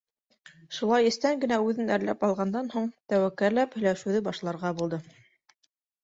Шулай 0.75 1.09
эстән 1.09 1.41
генә 1.41 1.57
үҙен 1.65 1.91
әрләп 1.97 2.25
алғандан 2.27 2.71
һуң, 2.75 2.87
тәүәкәлләп 3.13 3.75
һөйләшеүҙе 3.79 4.23
башларға 4.29 4.73
булды: 4.81 4.99